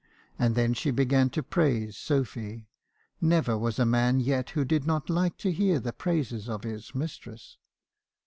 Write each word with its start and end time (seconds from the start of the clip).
And 0.39 0.55
then 0.55 0.73
she 0.73 0.89
began 0.89 1.29
to 1.29 1.43
praise 1.43 1.95
Sophy. 1.95 2.67
Never 3.21 3.55
was 3.55 3.77
a 3.77 3.85
man 3.85 4.19
yet 4.19 4.49
who 4.49 4.65
did 4.65 4.87
not 4.87 5.11
like 5.11 5.37
to 5.37 5.51
hear 5.51 5.79
the 5.79 5.93
praises 5.93 6.49
of 6.49 6.63
his 6.63 6.95
mistress. 6.95 7.57